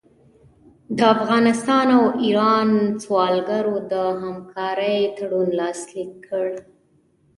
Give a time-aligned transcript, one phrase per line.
[0.97, 2.69] د افغانستان او ایران
[3.05, 6.17] سوداګرو د همکارۍ تړون لاسلیک